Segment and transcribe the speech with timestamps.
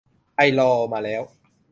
[0.35, 1.21] ไอลอว์ มาแล้ว